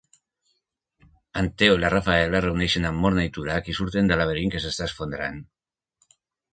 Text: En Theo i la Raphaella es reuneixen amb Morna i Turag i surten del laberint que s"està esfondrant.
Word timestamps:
En 1.41 1.49
Theo 1.59 1.75
i 1.79 1.83
la 1.83 1.91
Raphaella 1.95 2.41
es 2.41 2.45
reuneixen 2.47 2.89
amb 2.93 3.05
Morna 3.05 3.29
i 3.31 3.33
Turag 3.39 3.73
i 3.75 3.79
surten 3.83 4.13
del 4.13 4.23
laberint 4.25 4.57
que 4.57 4.63
s"està 4.67 4.93
esfondrant. 4.93 5.43